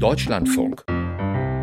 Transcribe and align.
Deutschlandfunk. 0.00 0.84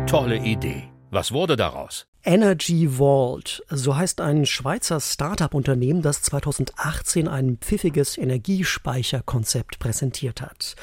Tolle 0.06 0.38
Idee. 0.38 0.84
Was 1.10 1.32
wurde 1.32 1.56
daraus? 1.56 2.06
Energy 2.22 2.88
Vault, 2.88 3.64
so 3.68 3.96
heißt 3.96 4.20
ein 4.20 4.44
Schweizer 4.44 5.00
Start-up-Unternehmen, 5.00 6.02
das 6.02 6.22
2018 6.22 7.26
ein 7.26 7.56
pfiffiges 7.56 8.18
Energiespeicherkonzept 8.18 9.78
präsentiert 9.78 10.40
hat. 10.40 10.76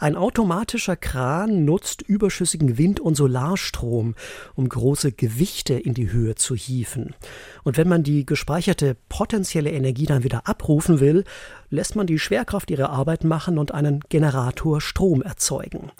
Ein 0.00 0.16
automatischer 0.16 0.96
Kran 0.96 1.64
nutzt 1.64 2.02
überschüssigen 2.02 2.78
Wind- 2.78 2.98
und 3.00 3.16
Solarstrom, 3.16 4.14
um 4.54 4.68
große 4.68 5.12
Gewichte 5.12 5.74
in 5.74 5.94
die 5.94 6.10
Höhe 6.10 6.34
zu 6.34 6.54
hieven. 6.54 7.14
Und 7.62 7.76
wenn 7.76 7.88
man 7.88 8.02
die 8.02 8.26
gespeicherte 8.26 8.96
potenzielle 9.08 9.70
Energie 9.70 10.06
dann 10.06 10.24
wieder 10.24 10.48
abrufen 10.48 11.00
will, 11.00 11.24
lässt 11.68 11.94
man 11.94 12.06
die 12.06 12.18
Schwerkraft 12.18 12.70
ihre 12.70 12.90
Arbeit 12.90 13.22
machen 13.22 13.58
und 13.58 13.74
einen 13.74 14.00
Generator 14.08 14.80
Strom 14.80 15.22
erzeugen. 15.22 15.92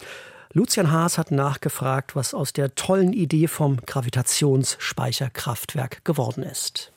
Lucian 0.56 0.90
Haas 0.90 1.18
hat 1.18 1.30
nachgefragt, 1.32 2.16
was 2.16 2.32
aus 2.32 2.54
der 2.54 2.74
tollen 2.74 3.12
Idee 3.12 3.46
vom 3.46 3.76
Gravitationsspeicherkraftwerk 3.84 6.02
geworden 6.02 6.44
ist. 6.44 6.92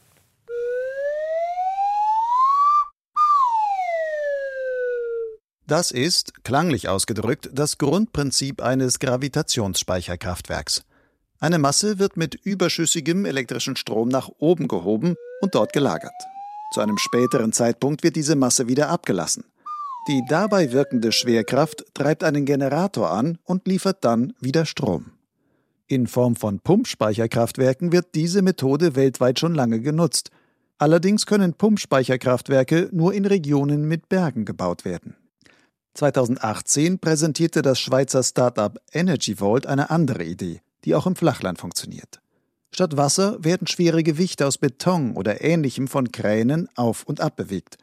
Das 5.68 5.92
ist, 5.92 6.46
klanglich 6.46 6.88
ausgedrückt, 6.88 7.50
das 7.52 7.78
Grundprinzip 7.78 8.62
eines 8.62 9.00
Gravitationsspeicherkraftwerks. 9.00 10.86
Eine 11.42 11.60
Masse 11.60 12.00
wird 12.00 12.16
mit 12.16 12.36
überschüssigem 12.36 13.26
elektrischen 13.26 13.76
Strom 13.76 14.08
nach 14.08 14.30
oben 14.38 14.70
gehoben 14.70 15.16
und 15.42 15.54
dort 15.54 15.74
gelagert. 15.74 16.16
Zu 16.74 16.80
einem 16.80 16.98
späteren 16.98 17.52
Zeitpunkt 17.52 18.04
wird 18.04 18.16
diese 18.16 18.38
Masse 18.38 18.70
wieder 18.70 18.88
abgelassen. 18.88 19.44
Die 20.08 20.24
dabei 20.28 20.72
wirkende 20.72 21.12
Schwerkraft 21.12 21.86
treibt 21.94 22.24
einen 22.24 22.46
Generator 22.46 23.12
an 23.12 23.38
und 23.44 23.68
liefert 23.68 24.04
dann 24.04 24.34
wieder 24.40 24.66
Strom. 24.66 25.12
In 25.88 26.08
Form 26.08 26.36
von 26.36 26.60
Pumpspeicherkraftwerken 26.60 27.92
wird 27.92 28.16
diese 28.16 28.42
Methode 28.42 28.96
weltweit 28.96 29.40
schon 29.40 29.56
lange 29.56 29.82
genutzt. 29.82 30.30
Allerdings 30.78 31.26
können 31.26 31.54
Pumpspeicherkraftwerke 31.54 32.90
nur 32.92 33.14
in 33.14 33.26
Regionen 33.26 33.88
mit 33.88 34.08
Bergen 34.08 34.46
gebaut 34.46 34.86
werden. 34.86 35.16
2018 35.96 37.00
präsentierte 37.00 37.62
das 37.62 37.80
Schweizer 37.80 38.24
Startup 38.24 38.80
Energy 38.94 39.36
Vault 39.36 39.66
eine 39.66 39.90
andere 39.90 40.24
Idee, 40.24 40.62
die 40.86 40.96
auch 40.96 41.08
im 41.08 41.16
Flachland 41.16 41.60
funktioniert. 41.60 42.22
Statt 42.72 42.96
Wasser 42.96 43.44
werden 43.44 43.68
schwere 43.68 44.04
Gewichte 44.04 44.48
aus 44.48 44.58
Beton 44.58 45.16
oder 45.18 45.44
ähnlichem 45.44 45.88
von 45.88 46.12
Kränen 46.12 46.70
auf 46.76 47.04
und 47.04 47.20
ab 47.20 47.36
bewegt. 47.36 47.78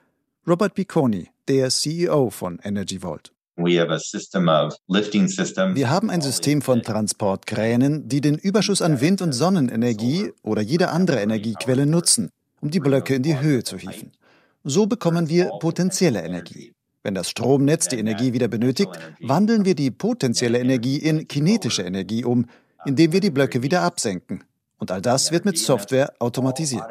Robert 0.46 0.74
Picconi, 0.74 1.28
der 1.48 1.70
CEO 1.70 2.30
von 2.30 2.58
Energy 2.62 3.00
Vault. 3.00 3.32
Wir 5.74 5.88
haben 5.88 6.10
ein 6.10 6.20
System 6.20 6.60
von 6.60 6.82
Transportkränen, 6.82 8.06
die 8.06 8.20
den 8.20 8.36
Überschuss 8.36 8.82
an 8.82 9.00
Wind- 9.00 9.22
und 9.22 9.32
Sonnenenergie 9.32 10.32
oder 10.42 10.60
jede 10.60 10.90
andere 10.90 11.20
Energiequelle 11.20 11.86
nutzen, 11.86 12.30
um 12.60 12.70
die 12.70 12.80
Blöcke 12.80 13.14
in 13.14 13.22
die 13.22 13.40
Höhe 13.40 13.64
zu 13.64 13.78
hieven. 13.78 14.12
So 14.62 14.86
bekommen 14.86 15.30
wir 15.30 15.50
potenzielle 15.60 16.22
Energie. 16.22 16.74
Wenn 17.02 17.14
das 17.14 17.30
Stromnetz 17.30 17.88
die 17.88 17.98
Energie 17.98 18.32
wieder 18.32 18.48
benötigt, 18.48 18.90
wandeln 19.20 19.64
wir 19.64 19.74
die 19.74 19.90
potenzielle 19.90 20.58
Energie 20.58 20.98
in 20.98 21.28
kinetische 21.28 21.82
Energie 21.82 22.24
um, 22.24 22.46
indem 22.84 23.12
wir 23.12 23.20
die 23.20 23.30
Blöcke 23.30 23.62
wieder 23.62 23.82
absenken. 23.82 24.44
Und 24.78 24.90
all 24.90 25.00
das 25.00 25.32
wird 25.32 25.44
mit 25.44 25.56
Software 25.56 26.12
automatisiert. 26.18 26.84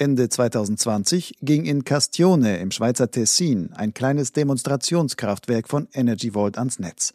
Ende 0.00 0.30
2020 0.30 1.34
ging 1.42 1.66
in 1.66 1.84
Castione 1.84 2.56
im 2.56 2.70
Schweizer 2.70 3.10
Tessin 3.10 3.74
ein 3.74 3.92
kleines 3.92 4.32
Demonstrationskraftwerk 4.32 5.68
von 5.68 5.88
Energy 5.92 6.30
Vault 6.30 6.56
ans 6.56 6.78
Netz. 6.78 7.12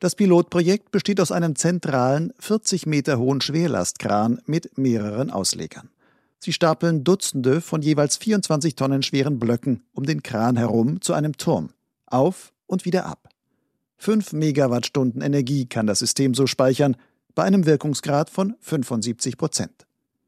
Das 0.00 0.14
Pilotprojekt 0.14 0.90
besteht 0.90 1.20
aus 1.20 1.30
einem 1.30 1.54
zentralen, 1.54 2.32
40 2.38 2.86
Meter 2.86 3.18
hohen 3.18 3.42
Schwerlastkran 3.42 4.40
mit 4.46 4.78
mehreren 4.78 5.30
Auslegern. 5.30 5.90
Sie 6.38 6.54
stapeln 6.54 7.04
Dutzende 7.04 7.60
von 7.60 7.82
jeweils 7.82 8.16
24 8.16 8.74
Tonnen 8.74 9.02
schweren 9.02 9.38
Blöcken 9.38 9.84
um 9.92 10.04
den 10.04 10.22
Kran 10.22 10.56
herum 10.56 11.02
zu 11.02 11.12
einem 11.12 11.36
Turm, 11.36 11.74
auf 12.06 12.54
und 12.66 12.86
wieder 12.86 13.04
ab. 13.04 13.28
5 13.98 14.32
Megawattstunden 14.32 15.20
Energie 15.20 15.66
kann 15.66 15.86
das 15.86 15.98
System 15.98 16.32
so 16.32 16.46
speichern, 16.46 16.96
bei 17.34 17.42
einem 17.42 17.66
Wirkungsgrad 17.66 18.30
von 18.30 18.54
75 18.60 19.36
Prozent. 19.36 19.83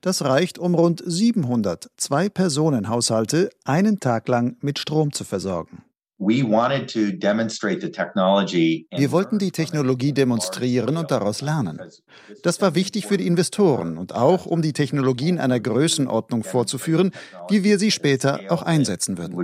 Das 0.06 0.22
reicht, 0.24 0.60
um 0.60 0.76
rund 0.76 1.02
700 1.04 1.90
Zwei-Personen-Haushalte 1.96 3.50
einen 3.64 3.98
Tag 3.98 4.28
lang 4.28 4.56
mit 4.60 4.78
Strom 4.78 5.12
zu 5.12 5.24
versorgen. 5.24 5.82
Wir 6.16 6.48
wollten 9.10 9.38
die 9.40 9.50
Technologie 9.50 10.12
demonstrieren 10.12 10.96
und 10.96 11.10
daraus 11.10 11.42
lernen. 11.42 11.80
Das 12.44 12.60
war 12.62 12.76
wichtig 12.76 13.06
für 13.06 13.16
die 13.16 13.26
Investoren 13.26 13.98
und 13.98 14.14
auch, 14.14 14.46
um 14.46 14.62
die 14.62 14.72
Technologie 14.72 15.30
in 15.30 15.40
einer 15.40 15.58
Größenordnung 15.58 16.44
vorzuführen, 16.44 17.10
wie 17.48 17.64
wir 17.64 17.80
sie 17.80 17.90
später 17.90 18.38
auch 18.48 18.62
einsetzen 18.62 19.18
würden. 19.18 19.34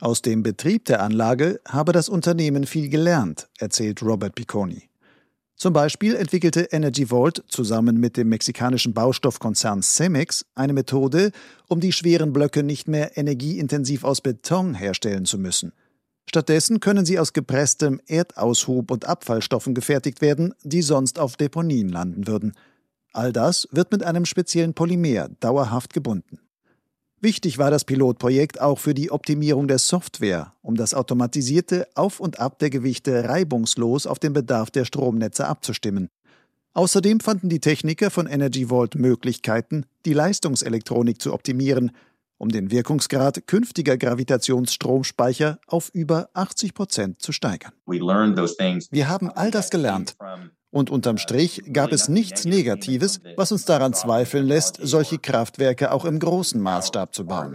Aus 0.00 0.22
dem 0.22 0.44
Betrieb 0.44 0.84
der 0.84 1.02
Anlage 1.02 1.60
habe 1.66 1.90
das 1.90 2.08
Unternehmen 2.08 2.64
viel 2.64 2.88
gelernt, 2.88 3.48
erzählt 3.58 4.04
Robert 4.04 4.36
Picconi. 4.36 4.88
Zum 5.64 5.72
Beispiel 5.72 6.14
entwickelte 6.14 6.68
Energy 6.72 7.06
Vault 7.06 7.42
zusammen 7.48 7.96
mit 7.96 8.18
dem 8.18 8.28
mexikanischen 8.28 8.92
Baustoffkonzern 8.92 9.80
Cemex 9.80 10.44
eine 10.54 10.74
Methode, 10.74 11.30
um 11.68 11.80
die 11.80 11.92
schweren 11.92 12.34
Blöcke 12.34 12.62
nicht 12.62 12.86
mehr 12.86 13.16
energieintensiv 13.16 14.04
aus 14.04 14.20
Beton 14.20 14.74
herstellen 14.74 15.24
zu 15.24 15.38
müssen. 15.38 15.72
Stattdessen 16.28 16.80
können 16.80 17.06
sie 17.06 17.18
aus 17.18 17.32
gepresstem 17.32 17.98
Erdaushub 18.06 18.90
und 18.90 19.06
Abfallstoffen 19.06 19.72
gefertigt 19.72 20.20
werden, 20.20 20.52
die 20.64 20.82
sonst 20.82 21.18
auf 21.18 21.38
Deponien 21.38 21.88
landen 21.88 22.26
würden. 22.26 22.52
All 23.14 23.32
das 23.32 23.66
wird 23.72 23.90
mit 23.90 24.02
einem 24.02 24.26
speziellen 24.26 24.74
Polymer 24.74 25.30
dauerhaft 25.40 25.94
gebunden. 25.94 26.40
Wichtig 27.24 27.56
war 27.56 27.70
das 27.70 27.86
Pilotprojekt 27.86 28.60
auch 28.60 28.78
für 28.78 28.92
die 28.92 29.10
Optimierung 29.10 29.66
der 29.66 29.78
Software, 29.78 30.52
um 30.60 30.74
das 30.74 30.92
automatisierte 30.92 31.88
Auf 31.94 32.20
und 32.20 32.38
Ab 32.38 32.58
der 32.58 32.68
Gewichte 32.68 33.26
reibungslos 33.26 34.06
auf 34.06 34.18
den 34.18 34.34
Bedarf 34.34 34.70
der 34.70 34.84
Stromnetze 34.84 35.48
abzustimmen. 35.48 36.10
Außerdem 36.74 37.20
fanden 37.20 37.48
die 37.48 37.60
Techniker 37.60 38.10
von 38.10 38.26
Energy 38.26 38.66
Vault 38.68 38.96
Möglichkeiten, 38.96 39.86
die 40.04 40.12
Leistungselektronik 40.12 41.18
zu 41.18 41.32
optimieren, 41.32 41.92
um 42.36 42.50
den 42.50 42.70
Wirkungsgrad 42.70 43.46
künftiger 43.46 43.96
Gravitationsstromspeicher 43.96 45.60
auf 45.66 45.88
über 45.94 46.28
80 46.34 46.74
Prozent 46.74 47.22
zu 47.22 47.32
steigern. 47.32 47.72
Wir 48.90 49.08
haben 49.08 49.30
all 49.30 49.50
das 49.50 49.70
gelernt 49.70 50.14
und 50.74 50.90
unterm 50.90 51.18
Strich 51.18 51.62
gab 51.72 51.92
es 51.92 52.08
nichts 52.08 52.44
Negatives, 52.44 53.20
was 53.36 53.52
uns 53.52 53.64
daran 53.64 53.94
zweifeln 53.94 54.44
lässt, 54.44 54.78
solche 54.82 55.18
Kraftwerke 55.18 55.92
auch 55.92 56.04
im 56.04 56.18
großen 56.18 56.60
Maßstab 56.60 57.14
zu 57.14 57.24
bauen. 57.26 57.54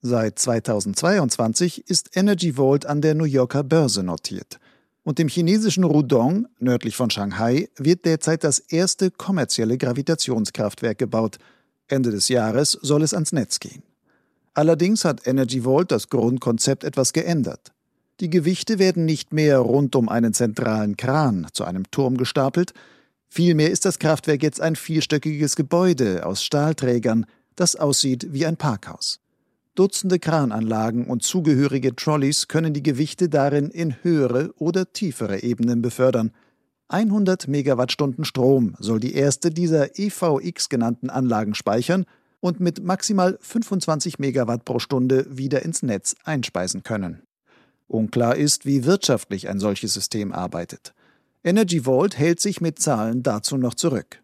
Seit 0.00 0.38
2022 0.38 1.86
ist 1.90 2.16
Energy 2.16 2.54
Vault 2.54 2.86
an 2.86 3.02
der 3.02 3.14
New 3.14 3.24
Yorker 3.24 3.62
Börse 3.62 4.02
notiert. 4.02 4.58
Und 5.02 5.20
im 5.20 5.28
chinesischen 5.28 5.84
Rudong, 5.84 6.46
nördlich 6.58 6.96
von 6.96 7.10
Shanghai, 7.10 7.68
wird 7.76 8.06
derzeit 8.06 8.42
das 8.42 8.58
erste 8.58 9.10
kommerzielle 9.10 9.76
Gravitationskraftwerk 9.76 10.96
gebaut. 10.96 11.36
Ende 11.88 12.10
des 12.10 12.28
Jahres 12.28 12.72
soll 12.72 13.02
es 13.02 13.12
ans 13.12 13.32
Netz 13.32 13.60
gehen. 13.60 13.82
Allerdings 14.54 15.04
hat 15.04 15.26
Energy 15.26 15.60
Vault 15.60 15.90
das 15.90 16.08
Grundkonzept 16.08 16.84
etwas 16.84 17.12
geändert. 17.12 17.75
Die 18.20 18.30
Gewichte 18.30 18.78
werden 18.78 19.04
nicht 19.04 19.34
mehr 19.34 19.58
rund 19.58 19.94
um 19.94 20.08
einen 20.08 20.32
zentralen 20.32 20.96
Kran 20.96 21.48
zu 21.52 21.64
einem 21.64 21.90
Turm 21.90 22.16
gestapelt, 22.16 22.72
vielmehr 23.28 23.70
ist 23.70 23.84
das 23.84 23.98
Kraftwerk 23.98 24.42
jetzt 24.42 24.60
ein 24.60 24.74
vierstöckiges 24.74 25.54
Gebäude 25.54 26.24
aus 26.24 26.42
Stahlträgern, 26.42 27.26
das 27.56 27.76
aussieht 27.76 28.32
wie 28.32 28.46
ein 28.46 28.56
Parkhaus. 28.56 29.20
Dutzende 29.74 30.18
Krananlagen 30.18 31.04
und 31.04 31.22
zugehörige 31.22 31.94
Trolleys 31.94 32.48
können 32.48 32.72
die 32.72 32.82
Gewichte 32.82 33.28
darin 33.28 33.68
in 33.68 34.02
höhere 34.02 34.54
oder 34.56 34.90
tiefere 34.90 35.42
Ebenen 35.42 35.82
befördern. 35.82 36.32
100 36.88 37.48
Megawattstunden 37.48 38.24
Strom 38.24 38.74
soll 38.78 39.00
die 39.00 39.14
erste 39.14 39.50
dieser 39.50 39.98
EVX 39.98 40.70
genannten 40.70 41.10
Anlagen 41.10 41.54
speichern 41.54 42.06
und 42.40 42.60
mit 42.60 42.82
maximal 42.82 43.36
25 43.42 44.18
Megawatt 44.18 44.64
pro 44.64 44.78
Stunde 44.78 45.26
wieder 45.28 45.62
ins 45.62 45.82
Netz 45.82 46.14
einspeisen 46.24 46.82
können. 46.82 47.26
Unklar 47.88 48.36
ist, 48.36 48.66
wie 48.66 48.84
wirtschaftlich 48.84 49.48
ein 49.48 49.60
solches 49.60 49.94
System 49.94 50.32
arbeitet. 50.32 50.94
Energy 51.44 51.82
Vault 51.82 52.18
hält 52.18 52.40
sich 52.40 52.60
mit 52.60 52.78
Zahlen 52.78 53.22
dazu 53.22 53.56
noch 53.56 53.74
zurück. 53.74 54.20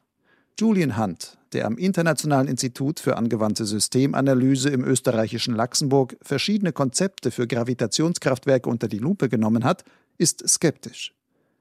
Julian 0.59 0.99
Hunt, 0.99 1.39
der 1.53 1.67
am 1.67 1.79
Internationalen 1.79 2.49
Institut 2.49 3.01
für 3.01 3.17
angewandte 3.17 3.65
Systemanalyse 3.65 4.71
im 4.71 4.85
österreichischen 4.85 5.55
Luxemburg 5.55 6.17
verschiedene 6.23 6.73
Konzepte 6.73 7.31
für 7.31 7.47
Gravitationskraftwerke 7.47 8.69
unter 8.69 8.89
die 8.89 8.99
Lupe 8.99 9.29
genommen 9.29 9.65
hat, 9.65 9.85
ist 10.19 10.49
skeptisch. 10.49 11.15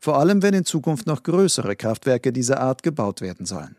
Vor 0.04 0.18
allem, 0.18 0.42
wenn 0.42 0.56
in 0.56 0.66
Zukunft 0.66 1.06
noch 1.06 1.22
größere 1.22 1.76
Kraftwerke 1.76 2.34
dieser 2.34 2.60
Art 2.60 2.82
gebaut 2.82 3.22
werden 3.22 3.46
sollen. 3.46 3.76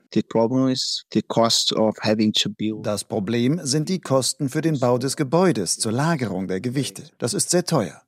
Das 2.83 3.05
Problem 3.05 3.61
sind 3.65 3.89
die 3.89 4.01
Kosten 4.01 4.49
für 4.49 4.61
den 4.61 4.79
Bau 4.79 4.99
des 4.99 5.17
Gebäudes 5.17 5.79
zur 5.79 5.91
Lagerung 5.91 6.47
der 6.47 6.61
Gewichte. 6.61 7.03
Das 7.19 7.35
ist 7.35 7.51
sehr 7.51 7.65
teuer. 7.65 8.03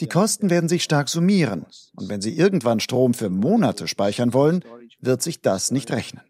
Die 0.00 0.08
Kosten 0.08 0.50
werden 0.50 0.68
sich 0.68 0.84
stark 0.84 1.08
summieren. 1.08 1.66
Und 1.94 2.08
wenn 2.08 2.20
Sie 2.20 2.36
irgendwann 2.36 2.80
Strom 2.80 3.14
für 3.14 3.30
Monate 3.30 3.88
speichern 3.88 4.32
wollen, 4.32 4.64
wird 5.00 5.22
sich 5.22 5.40
das 5.40 5.70
nicht 5.70 5.90
rechnen. 5.90 6.22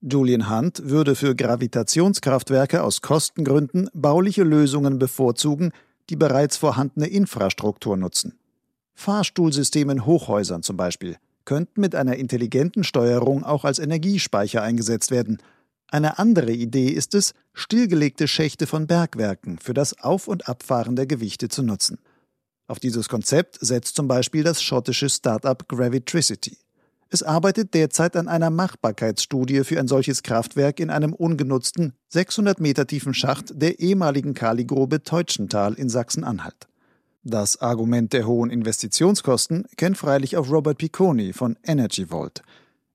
Julian 0.00 0.50
Hunt 0.50 0.88
würde 0.88 1.14
für 1.14 1.34
Gravitationskraftwerke 1.34 2.82
aus 2.82 3.00
Kostengründen 3.00 3.88
bauliche 3.94 4.44
Lösungen 4.44 4.98
bevorzugen, 4.98 5.72
die 6.10 6.16
bereits 6.16 6.56
vorhandene 6.56 7.06
Infrastruktur 7.06 7.96
nutzen. 7.96 8.38
Fahrstuhlsysteme 8.94 9.92
in 9.92 10.06
Hochhäusern 10.06 10.62
zum 10.62 10.76
Beispiel 10.76 11.16
könnten 11.44 11.80
mit 11.80 11.94
einer 11.94 12.16
intelligenten 12.16 12.84
Steuerung 12.84 13.44
auch 13.44 13.64
als 13.64 13.78
Energiespeicher 13.78 14.62
eingesetzt 14.62 15.10
werden. 15.10 15.38
Eine 15.88 16.18
andere 16.18 16.52
Idee 16.52 16.88
ist 16.88 17.14
es, 17.14 17.32
stillgelegte 17.52 18.26
Schächte 18.26 18.66
von 18.66 18.86
Bergwerken 18.86 19.58
für 19.58 19.74
das 19.74 20.00
Auf- 20.00 20.28
und 20.28 20.48
Abfahren 20.48 20.96
der 20.96 21.06
Gewichte 21.06 21.48
zu 21.48 21.62
nutzen. 21.62 21.98
Auf 22.66 22.80
dieses 22.80 23.08
Konzept 23.08 23.58
setzt 23.60 23.94
zum 23.94 24.08
Beispiel 24.08 24.42
das 24.42 24.60
schottische 24.60 25.08
Start-up 25.08 25.68
Gravitricity. 25.68 26.58
Es 27.08 27.22
arbeitet 27.22 27.74
derzeit 27.74 28.16
an 28.16 28.26
einer 28.26 28.50
Machbarkeitsstudie 28.50 29.62
für 29.62 29.78
ein 29.78 29.86
solches 29.86 30.24
Kraftwerk 30.24 30.80
in 30.80 30.90
einem 30.90 31.12
ungenutzten, 31.12 31.92
600 32.08 32.60
Meter 32.60 32.88
tiefen 32.88 33.14
Schacht 33.14 33.52
der 33.54 33.78
ehemaligen 33.78 34.34
Kaligrube 34.34 35.04
Teutschental 35.04 35.74
in 35.74 35.88
Sachsen-Anhalt. 35.88 36.66
Das 37.22 37.60
Argument 37.60 38.12
der 38.12 38.26
hohen 38.26 38.50
Investitionskosten 38.50 39.66
kennt 39.76 39.98
freilich 39.98 40.36
auch 40.36 40.50
Robert 40.50 40.78
Picconi 40.78 41.32
von 41.32 41.56
Energy 41.62 42.06
Vault. 42.06 42.42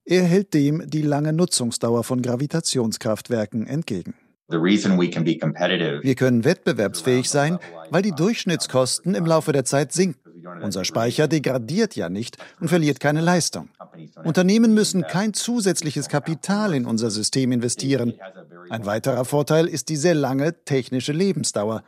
Er 0.06 0.24
hält 0.24 0.53
dem 0.53 0.89
die 0.89 1.03
lange 1.03 1.33
Nutzungsdauer 1.33 2.03
von 2.03 2.21
Gravitationskraftwerken 2.21 3.68
entgegen. 3.68 4.15
Wir 4.50 6.15
können 6.15 6.44
wettbewerbsfähig 6.44 7.30
sein, 7.30 7.59
weil 7.89 8.01
die 8.01 8.12
Durchschnittskosten 8.12 9.15
im 9.15 9.25
Laufe 9.25 9.53
der 9.53 9.63
Zeit 9.63 9.94
sinken. 9.94 10.19
Unser 10.62 10.83
Speicher 10.86 11.27
degradiert 11.27 11.95
ja 11.95 12.09
nicht 12.09 12.38
und 12.59 12.68
verliert 12.68 13.00
keine 13.00 13.21
Leistung. 13.21 13.69
Unternehmen 14.24 14.74
müssen 14.74 15.03
kein 15.03 15.33
zusätzliches 15.33 16.09
Kapital 16.09 16.74
in 16.74 16.86
unser 16.86 17.12
System 17.12 17.51
investieren. 17.51 18.15
Ein 18.69 18.86
weiterer 18.86 19.24
Vorteil 19.24 19.68
ist 19.68 19.89
die 19.89 19.95
sehr 19.95 20.15
lange 20.15 20.65
technische 20.65 21.13
Lebensdauer. 21.13 21.83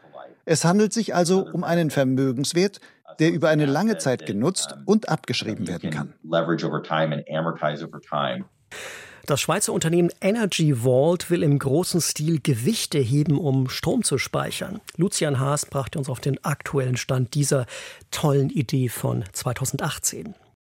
Es 0.46 0.66
handelt 0.66 0.94
sich 0.94 1.16
also 1.16 1.48
um 1.52 1.64
einen 1.64 1.90
Vermögenswert, 1.90 2.80
der 3.20 3.32
über 3.32 3.50
eine 3.50 3.66
lange 3.66 3.98
Zeit 3.98 4.26
genutzt 4.26 4.76
und 4.86 5.10
abgeschrieben 5.10 5.68
werden 5.68 5.90
kann. 5.90 6.14
Das 9.26 9.40
Schweizer 9.40 9.72
Unternehmen 9.72 10.10
Energy 10.20 10.76
Vault 10.84 11.30
will 11.30 11.44
im 11.44 11.58
großen 11.58 12.02
Stil 12.02 12.42
Gewichte 12.42 12.98
heben, 12.98 13.38
um 13.38 13.70
Strom 13.70 14.04
zu 14.04 14.18
speichern. 14.18 14.82
Lucian 14.98 15.40
Haas 15.40 15.66
brachte 15.66 15.98
uns 15.98 16.10
auf 16.10 16.20
den 16.20 16.44
aktuellen 16.44 16.98
Stand 16.98 17.34
dieser 17.34 17.66
tollen 18.12 18.50
Idee 18.50 18.90
von 18.90 19.24
2018. 19.32 20.36